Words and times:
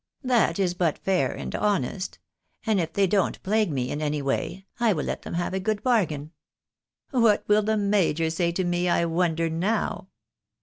That 0.23 0.57
is 0.57 0.73
but 0.73 0.97
fair 0.97 1.31
and 1.31 1.53
honest. 1.53 2.17
And 2.65 2.79
if 2.79 2.91
they 2.93 3.05
don't 3.05 3.39
plague 3.43 3.71
me 3.71 3.91
in 3.91 4.01
any 4.01 4.19
way 4.19 4.65
I 4.79 4.93
will 4.93 5.03
let 5.03 5.21
them 5.21 5.35
have 5.35 5.53
a 5.53 5.59
good 5.59 5.83
bargain. 5.83 6.31
What 7.11 7.47
will 7.47 7.61
the 7.61 7.77
major 7.77 8.31
say 8.31 8.51
to 8.53 8.63
me, 8.63 8.89
I 8.89 9.05
wonder, 9.05 9.47
now 9.47 10.07